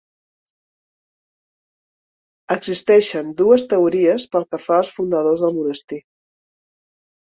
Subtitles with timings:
[2.57, 6.07] Existeixen dues teories pel que fa als fundadors del monestir.